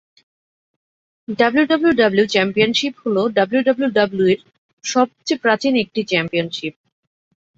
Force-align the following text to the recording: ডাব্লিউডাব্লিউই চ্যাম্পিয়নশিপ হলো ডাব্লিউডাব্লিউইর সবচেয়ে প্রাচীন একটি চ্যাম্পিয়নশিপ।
ডাব্লিউডাব্লিউই 1.39 2.29
চ্যাম্পিয়নশিপ 2.33 2.93
হলো 3.03 3.21
ডাব্লিউডাব্লিউইর 3.37 4.39
সবচেয়ে 4.83 5.41
প্রাচীন 5.43 5.73
একটি 5.83 6.01
চ্যাম্পিয়নশিপ। 6.03 6.73